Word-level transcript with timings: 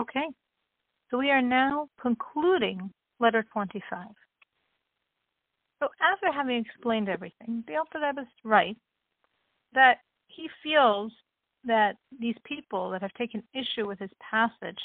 Okay, 0.00 0.26
so 1.10 1.18
we 1.18 1.30
are 1.30 1.42
now 1.42 1.88
concluding 2.00 2.90
letter 3.18 3.44
25. 3.52 4.06
So 5.78 5.88
after 6.00 6.32
having 6.32 6.64
explained 6.64 7.10
everything, 7.10 7.64
the 7.66 7.76
Alter 7.76 8.00
Rebbe 8.06 8.26
writes 8.42 8.80
that 9.74 9.98
he 10.28 10.48
feels 10.62 11.12
that 11.64 11.96
these 12.18 12.36
people 12.44 12.90
that 12.90 13.02
have 13.02 13.12
taken 13.14 13.42
issue 13.52 13.86
with 13.86 13.98
his 13.98 14.10
passage 14.30 14.78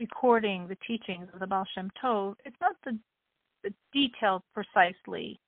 recording 0.00 0.66
the 0.66 0.76
teachings 0.86 1.28
of 1.32 1.38
the 1.38 1.46
Baal 1.46 1.64
Shem 1.72 1.90
Tov, 2.02 2.34
it's 2.44 2.56
not 2.60 2.74
the, 2.84 2.98
the 3.62 3.72
detail 3.92 4.42
precisely 4.52 5.38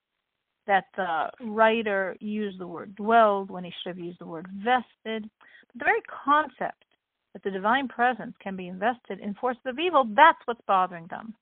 that 0.65 0.85
the 0.95 1.29
writer 1.41 2.15
used 2.21 2.57
the 2.59 2.67
word 2.67 2.95
dwelled 2.95 3.51
when 3.51 3.65
he 3.65 3.73
should 3.81 3.97
have 3.97 4.05
used 4.05 4.19
the 4.19 4.25
word 4.25 4.47
vested. 4.63 5.29
But 5.67 5.79
the 5.79 5.85
very 5.85 6.01
concept 6.23 6.85
that 7.33 7.43
the 7.43 7.51
divine 7.51 7.87
presence 7.87 8.35
can 8.41 8.55
be 8.55 8.67
invested 8.67 9.19
in 9.19 9.33
forces 9.35 9.61
of 9.65 9.79
evil, 9.79 10.05
that's 10.15 10.39
what's 10.45 10.61
bothering 10.67 11.07
them. 11.09 11.33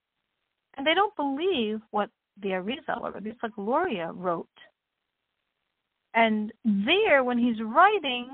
And 0.77 0.88
they 0.88 0.94
don't 0.94 1.16
believe 1.16 1.81
what 1.91 2.09
the 2.41 2.50
Arizal 2.50 3.02
or 3.02 3.12
Rabbi 3.12 3.31
Luria 3.58 4.12
wrote. 4.14 4.48
And 6.14 6.52
there, 6.64 7.23
when 7.23 7.38
he's 7.38 7.62
writing, 7.62 8.27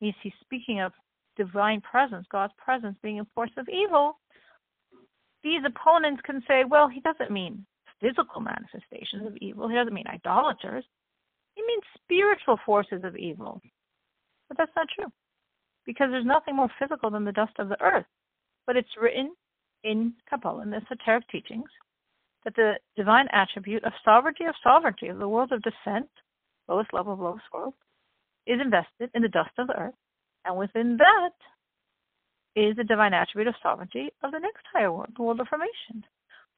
he's, 0.00 0.14
he's 0.22 0.32
speaking 0.42 0.80
of 0.80 0.92
divine 1.36 1.80
presence, 1.80 2.26
God's 2.30 2.52
presence 2.58 2.96
being 3.02 3.20
a 3.20 3.26
force 3.34 3.50
of 3.56 3.68
evil. 3.68 4.18
These 5.42 5.60
opponents 5.66 6.22
can 6.24 6.42
say, 6.48 6.64
well, 6.68 6.88
he 6.88 7.00
doesn't 7.00 7.30
mean 7.30 7.64
physical 8.00 8.40
manifestations 8.40 9.26
of 9.26 9.36
evil. 9.38 9.68
He 9.68 9.74
doesn't 9.74 9.94
mean 9.94 10.06
idolaters. 10.08 10.84
He 11.54 11.62
means 11.62 11.82
spiritual 12.02 12.58
forces 12.64 13.02
of 13.04 13.16
evil. 13.16 13.60
But 14.48 14.58
that's 14.58 14.72
not 14.76 14.88
true. 14.94 15.10
Because 15.86 16.08
there's 16.10 16.26
nothing 16.26 16.56
more 16.56 16.70
physical 16.78 17.10
than 17.10 17.24
the 17.24 17.32
dust 17.32 17.52
of 17.58 17.68
the 17.68 17.80
earth. 17.80 18.06
But 18.66 18.76
it's 18.76 18.96
written 19.00 19.34
in 19.84 20.14
Kabbalah, 20.28 20.62
in 20.62 20.70
the 20.70 20.78
esoteric 20.78 21.28
teachings, 21.28 21.70
that 22.44 22.56
the 22.56 22.74
divine 22.96 23.28
attribute 23.32 23.84
of 23.84 23.92
sovereignty 24.04 24.44
of 24.44 24.54
sovereignty 24.62 25.08
of 25.08 25.18
the 25.18 25.28
world 25.28 25.52
of 25.52 25.62
descent, 25.62 26.08
lowest 26.68 26.92
level 26.92 27.12
of 27.12 27.20
lowest 27.20 27.44
world, 27.52 27.74
is 28.46 28.60
invested 28.60 29.10
in 29.14 29.22
the 29.22 29.28
dust 29.28 29.50
of 29.58 29.68
the 29.68 29.78
earth. 29.78 29.94
And 30.44 30.56
within 30.56 30.96
that 30.98 31.34
is 32.54 32.76
the 32.76 32.84
divine 32.84 33.14
attribute 33.14 33.48
of 33.48 33.54
sovereignty 33.62 34.10
of 34.22 34.32
the 34.32 34.38
next 34.38 34.64
higher 34.72 34.92
world, 34.92 35.10
the 35.16 35.22
world 35.22 35.40
of 35.40 35.48
formation. 35.48 36.04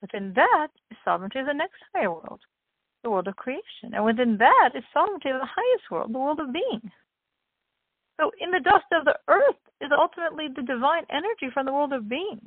Within 0.00 0.32
that 0.36 0.68
is 0.90 0.96
sovereignty 1.04 1.40
of 1.40 1.46
the 1.46 1.54
next 1.54 1.82
higher 1.94 2.10
world, 2.10 2.40
the 3.02 3.10
world 3.10 3.26
of 3.26 3.36
creation. 3.36 3.94
And 3.94 4.04
within 4.04 4.36
that 4.38 4.70
is 4.74 4.84
sovereignty 4.92 5.30
of 5.30 5.40
the 5.40 5.46
highest 5.46 5.90
world, 5.90 6.12
the 6.14 6.18
world 6.18 6.40
of 6.40 6.52
being. 6.52 6.90
So 8.18 8.30
in 8.40 8.50
the 8.50 8.60
dust 8.60 8.86
of 8.92 9.04
the 9.04 9.16
earth 9.28 9.62
is 9.80 9.90
ultimately 9.96 10.48
the 10.48 10.62
divine 10.62 11.04
energy 11.10 11.52
from 11.52 11.66
the 11.66 11.72
world 11.72 11.92
of 11.92 12.08
being. 12.08 12.40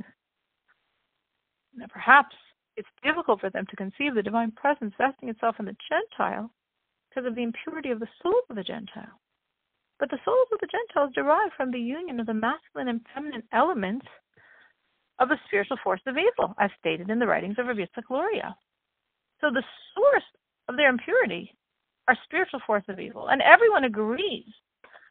Now 1.76 1.86
perhaps 1.90 2.36
it's 2.76 2.90
difficult 3.04 3.40
for 3.40 3.50
them 3.50 3.66
to 3.70 3.76
conceive 3.76 4.16
the 4.16 4.24
divine 4.24 4.52
presence 4.52 4.94
vesting 4.98 5.30
itself 5.30 5.56
in 5.60 5.66
the 5.66 5.76
Gentile 5.88 6.52
because 7.10 7.28
of 7.28 7.36
the 7.36 7.44
impurity 7.44 7.92
of 7.92 8.00
the 8.00 8.08
souls 8.22 8.44
of 8.50 8.56
the 8.56 8.64
Gentile. 8.64 9.20
But 10.00 10.10
the 10.10 10.20
souls 10.26 10.48
of 10.52 10.60
the 10.60 10.68
Gentiles 10.68 11.14
derive 11.14 11.52
from 11.56 11.72
the 11.72 11.80
union 11.80 12.20
of 12.20 12.26
the 12.26 12.34
masculine 12.34 12.88
and 12.88 13.06
feminine 13.14 13.44
elements 13.54 14.06
of 15.20 15.30
a 15.30 15.40
spiritual 15.46 15.78
force 15.84 16.02
of 16.08 16.18
evil, 16.18 16.56
as 16.60 16.72
stated 16.80 17.10
in 17.10 17.20
the 17.20 17.28
writings 17.28 17.58
of 17.60 17.68
Rabbi 17.68 17.86
Luria. 18.10 18.56
So 19.40 19.52
the 19.52 19.64
source 19.94 20.24
of 20.68 20.76
their 20.76 20.90
impurity 20.90 21.56
are 22.08 22.18
spiritual 22.24 22.62
force 22.66 22.84
of 22.88 23.00
evil, 23.00 23.28
and 23.28 23.42
everyone 23.42 23.84
agrees 23.84 24.52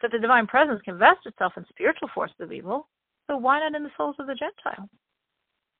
that 0.03 0.11
the 0.13 0.19
divine 0.19 0.47
presence 0.47 0.81
can 0.83 0.99
vest 0.99 1.27
itself 1.27 1.53
in 1.57 1.65
spiritual 1.69 2.09
forces 2.15 2.37
of 2.41 2.53
evil. 2.53 2.89
So 3.29 3.37
why 3.37 3.61
not 3.61 3.75
in 3.75 3.85
the 3.85 3.91
souls 3.97 4.17
of 4.19 4.27
the 4.27 4.35
Gentiles? 4.35 4.89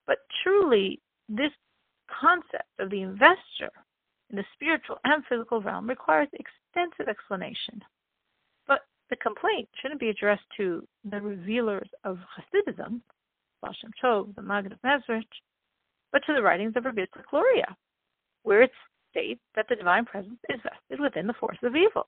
But 0.07 0.17
truly, 0.43 0.99
this 1.29 1.51
concept 2.07 2.69
of 2.79 2.89
the 2.89 3.01
investor 3.01 3.71
in 4.29 4.37
the 4.37 4.45
spiritual 4.53 4.97
and 5.03 5.23
physical 5.27 5.61
realm 5.61 5.87
requires 5.87 6.27
extensive 6.33 7.09
explanation. 7.09 7.81
But 8.67 8.81
the 9.09 9.17
complaint 9.17 9.67
shouldn't 9.81 9.99
be 9.99 10.09
addressed 10.09 10.45
to 10.57 10.87
the 11.09 11.19
revealers 11.19 11.89
of 12.03 12.19
Hasidism, 12.37 13.01
Baal 13.61 13.73
Shem 13.73 13.91
Tov, 14.03 14.35
the 14.35 14.41
Maggid 14.41 14.71
of 14.71 14.81
Mezrich, 14.81 15.23
but 16.11 16.21
to 16.25 16.33
the 16.33 16.41
writings 16.41 16.73
of 16.75 16.85
Rabbi 16.85 17.05
Luria, 17.31 17.75
where 18.43 18.63
it 18.63 18.71
states 19.11 19.41
that 19.55 19.65
the 19.69 19.75
divine 19.75 20.05
presence 20.05 20.39
is 20.49 20.59
vested 20.63 20.99
within 20.99 21.27
the 21.27 21.33
force 21.33 21.57
of 21.63 21.75
evil. 21.75 22.05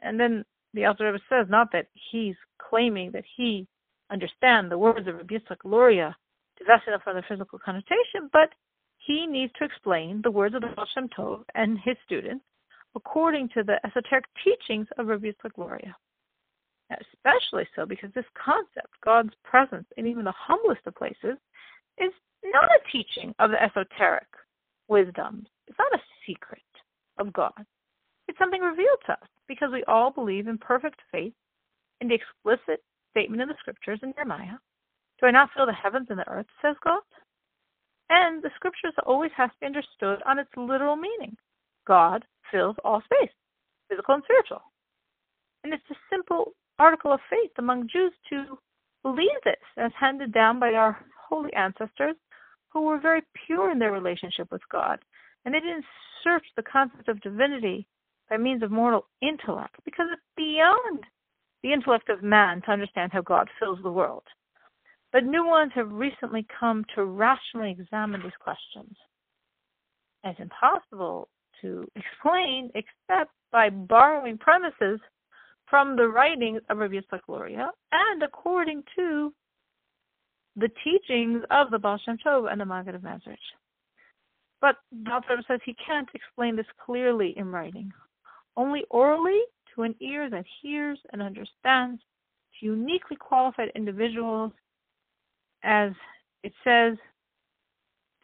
And 0.00 0.18
then 0.18 0.44
the 0.74 0.84
Alter 0.84 1.12
Rebbe 1.12 1.22
says 1.28 1.46
not 1.48 1.72
that 1.72 1.86
he's 2.10 2.36
claiming 2.58 3.10
that 3.12 3.24
he 3.36 3.66
understands 4.10 4.70
the 4.70 4.78
words 4.78 5.06
of 5.06 5.16
Rabbi 5.16 5.38
Luria 5.64 6.16
divested 6.58 6.94
from 7.02 7.16
the 7.16 7.22
physical 7.28 7.58
connotation, 7.58 8.28
but 8.32 8.50
he 8.98 9.26
needs 9.26 9.52
to 9.58 9.64
explain 9.64 10.20
the 10.22 10.30
words 10.30 10.54
of 10.54 10.60
the 10.60 10.68
Baal 10.68 10.86
Shem 10.94 11.08
Tov 11.08 11.42
and 11.54 11.78
his 11.78 11.96
students 12.04 12.44
according 12.94 13.48
to 13.50 13.62
the 13.62 13.76
esoteric 13.86 14.24
teachings 14.44 14.86
of 14.98 15.06
Rabbi 15.06 15.32
Luria 15.56 15.96
especially 16.98 17.66
so 17.76 17.86
because 17.86 18.10
this 18.14 18.24
concept, 18.34 18.90
God's 19.04 19.32
presence 19.44 19.86
in 19.96 20.06
even 20.06 20.24
the 20.24 20.34
humblest 20.36 20.80
of 20.86 20.94
places, 20.94 21.38
is 21.98 22.12
not 22.44 22.64
a 22.64 22.90
teaching 22.90 23.34
of 23.38 23.50
the 23.50 23.62
esoteric 23.62 24.26
wisdom. 24.88 25.46
It's 25.68 25.78
not 25.78 25.94
a 25.94 26.02
secret 26.26 26.62
of 27.18 27.32
God. 27.32 27.52
It's 28.28 28.38
something 28.38 28.60
revealed 28.60 28.98
to 29.06 29.12
us 29.12 29.28
because 29.50 29.70
we 29.72 29.82
all 29.88 30.12
believe 30.12 30.46
in 30.46 30.56
perfect 30.56 31.00
faith 31.10 31.32
in 32.00 32.06
the 32.06 32.14
explicit 32.14 32.84
statement 33.10 33.42
in 33.42 33.48
the 33.48 33.56
scriptures 33.58 33.98
in 34.00 34.14
Jeremiah. 34.14 34.54
Do 35.18 35.26
I 35.26 35.32
not 35.32 35.50
fill 35.56 35.66
the 35.66 35.72
heavens 35.72 36.06
and 36.08 36.20
the 36.20 36.28
earth, 36.28 36.46
says 36.62 36.76
God? 36.84 37.02
And 38.10 38.40
the 38.44 38.50
scriptures 38.54 38.94
always 39.04 39.32
has 39.36 39.50
to 39.50 39.56
be 39.60 39.66
understood 39.66 40.22
on 40.24 40.38
its 40.38 40.50
literal 40.56 40.94
meaning. 40.94 41.36
God 41.84 42.24
fills 42.52 42.76
all 42.84 43.02
space, 43.02 43.32
physical 43.88 44.14
and 44.14 44.22
spiritual. 44.22 44.62
And 45.64 45.74
it's 45.74 45.90
a 45.90 45.96
simple 46.08 46.52
article 46.78 47.12
of 47.12 47.20
faith 47.28 47.50
among 47.58 47.88
Jews 47.92 48.12
to 48.30 48.56
believe 49.02 49.40
this, 49.44 49.56
as 49.76 49.90
handed 49.98 50.32
down 50.32 50.60
by 50.60 50.74
our 50.74 50.96
holy 51.28 51.52
ancestors 51.54 52.14
who 52.68 52.82
were 52.82 53.00
very 53.00 53.22
pure 53.46 53.72
in 53.72 53.80
their 53.80 53.90
relationship 53.90 54.46
with 54.52 54.62
God. 54.70 55.00
And 55.44 55.52
they 55.52 55.58
didn't 55.58 55.84
search 56.22 56.46
the 56.54 56.62
concept 56.62 57.08
of 57.08 57.20
divinity 57.20 57.88
by 58.30 58.36
means 58.36 58.62
of 58.62 58.70
mortal 58.70 59.06
intellect, 59.20 59.76
because 59.84 60.06
it's 60.12 60.22
beyond 60.36 61.00
the 61.62 61.72
intellect 61.72 62.08
of 62.08 62.22
man 62.22 62.62
to 62.62 62.70
understand 62.70 63.12
how 63.12 63.20
God 63.20 63.48
fills 63.58 63.80
the 63.82 63.90
world. 63.90 64.22
But 65.12 65.24
new 65.24 65.44
ones 65.46 65.72
have 65.74 65.90
recently 65.90 66.46
come 66.58 66.84
to 66.94 67.04
rationally 67.04 67.70
examine 67.72 68.22
these 68.22 68.32
questions. 68.40 68.96
it's 70.24 70.38
impossible 70.38 71.28
to 71.60 71.86
explain 71.96 72.70
except 72.74 73.32
by 73.50 73.68
borrowing 73.68 74.38
premises 74.38 75.00
from 75.68 75.96
the 75.96 76.08
writings 76.08 76.60
of 76.68 76.78
Rabbi 76.78 76.94
Yitzchak 76.94 77.20
Luria 77.28 77.70
and 77.92 78.22
according 78.22 78.82
to 78.96 79.32
the 80.56 80.70
teachings 80.84 81.42
of 81.50 81.70
the 81.70 81.78
Baal 81.78 81.98
Shem 82.04 82.18
Tov 82.24 82.50
and 82.50 82.60
the 82.60 82.64
Maggid 82.64 82.94
of 82.94 83.02
Mezrich. 83.02 83.36
But 84.60 84.76
Dr. 85.04 85.42
says 85.48 85.60
he 85.64 85.74
can't 85.74 86.08
explain 86.12 86.56
this 86.56 86.66
clearly 86.84 87.34
in 87.36 87.46
writing, 87.46 87.92
only 88.56 88.84
orally 88.90 89.40
to 89.74 89.82
an 89.82 89.94
ear 90.00 90.28
that 90.30 90.44
hears 90.62 90.98
and 91.12 91.22
understands, 91.22 92.00
to 92.58 92.66
uniquely 92.66 93.16
qualified 93.16 93.70
individuals, 93.74 94.52
as 95.62 95.92
it 96.42 96.52
says, 96.64 96.96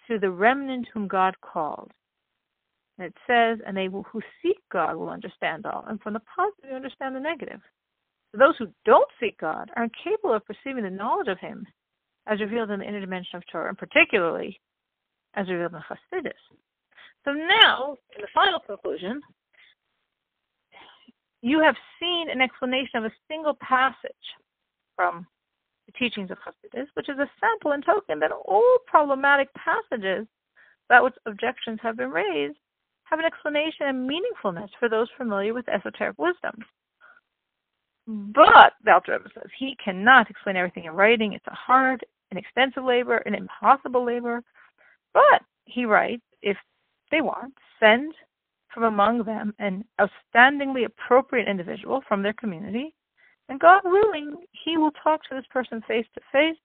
to 0.08 0.18
the 0.18 0.30
remnant 0.30 0.86
whom 0.92 1.08
God 1.08 1.34
called. 1.40 1.90
And 2.98 3.06
it 3.06 3.14
says, 3.26 3.58
and 3.66 3.76
they 3.76 3.88
will, 3.88 4.04
who 4.04 4.20
seek 4.42 4.58
God 4.72 4.96
will 4.96 5.10
understand 5.10 5.66
all. 5.66 5.84
And 5.86 6.00
from 6.00 6.14
the 6.14 6.22
positive, 6.34 6.70
you 6.70 6.76
understand 6.76 7.14
the 7.14 7.20
negative. 7.20 7.60
So 8.32 8.38
those 8.38 8.56
who 8.58 8.68
don't 8.84 9.08
seek 9.20 9.38
God 9.38 9.70
are 9.76 9.84
incapable 9.84 10.34
of 10.34 10.46
perceiving 10.46 10.84
the 10.84 10.90
knowledge 10.90 11.28
of 11.28 11.38
Him 11.38 11.66
as 12.26 12.40
revealed 12.40 12.70
in 12.70 12.80
the 12.80 12.86
inner 12.86 13.00
dimension 13.00 13.36
of 13.36 13.42
Torah, 13.50 13.68
and 13.68 13.78
particularly 13.78 14.58
as 15.34 15.48
revealed 15.48 15.74
in 15.74 15.80
Chassidus. 15.80 16.32
So 17.24 17.32
now, 17.32 17.96
in 18.14 18.22
the 18.22 18.28
final 18.34 18.60
conclusion, 18.60 19.20
you 21.46 21.60
have 21.60 21.76
seen 22.00 22.28
an 22.28 22.40
explanation 22.40 22.96
of 22.96 23.04
a 23.04 23.12
single 23.28 23.54
passage 23.60 24.10
from 24.96 25.24
the 25.86 25.92
teachings 25.92 26.28
of 26.32 26.38
Chassidus, 26.38 26.88
which 26.94 27.08
is 27.08 27.18
a 27.20 27.30
sample 27.38 27.70
and 27.70 27.84
token 27.84 28.18
that 28.18 28.32
all 28.32 28.78
problematic 28.84 29.48
passages 29.54 30.26
about 30.90 31.04
which 31.04 31.14
objections 31.24 31.78
have 31.80 31.96
been 31.96 32.10
raised 32.10 32.58
have 33.04 33.20
an 33.20 33.24
explanation 33.24 33.86
and 33.86 34.10
meaningfulness 34.10 34.70
for 34.80 34.88
those 34.88 35.06
familiar 35.16 35.54
with 35.54 35.68
esoteric 35.68 36.18
wisdom. 36.18 36.54
But, 38.08 38.72
the 38.84 39.00
says, 39.32 39.50
he 39.56 39.76
cannot 39.82 40.28
explain 40.28 40.56
everything 40.56 40.86
in 40.86 40.94
writing. 40.94 41.32
It's 41.32 41.46
a 41.46 41.54
hard 41.54 42.04
and 42.32 42.40
extensive 42.40 42.82
labor, 42.82 43.18
an 43.18 43.36
impossible 43.36 44.04
labor. 44.04 44.42
But, 45.14 45.42
he 45.64 45.84
writes, 45.84 46.24
if 46.42 46.56
they 47.12 47.20
want, 47.20 47.54
send 47.78 48.14
from 48.76 48.84
among 48.84 49.24
them 49.24 49.54
an 49.58 49.84
outstandingly 50.00 50.86
appropriate 50.86 51.48
individual 51.48 52.02
from 52.06 52.22
their 52.22 52.34
community 52.34 52.94
And 53.50 53.60
God 53.60 53.82
willing, 53.84 54.36
He 54.64 54.78
will 54.78 54.92
talk 55.04 55.22
to 55.24 55.36
this 55.36 55.46
person 55.52 55.82
face 55.88 56.06
to 56.14 56.22
face. 56.32 56.58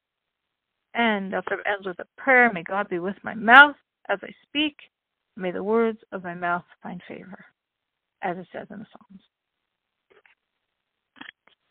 And 0.95 1.33
after 1.35 1.55
it 1.55 1.67
ends 1.67 1.87
with 1.87 1.99
a 1.99 2.21
prayer, 2.21 2.51
may 2.53 2.63
God 2.63 2.89
be 2.89 2.99
with 2.99 3.17
my 3.23 3.35
mouth 3.35 3.77
as 4.09 4.19
I 4.23 4.29
speak. 4.47 4.77
May 5.37 5.51
the 5.51 5.63
words 5.63 5.99
of 6.13 6.23
my 6.23 6.35
mouth 6.35 6.65
find 6.83 7.01
favor, 7.07 7.45
as 8.23 8.37
it 8.37 8.47
says 8.53 8.67
in 8.71 8.79
the 8.79 8.87
Psalms. 8.91 9.23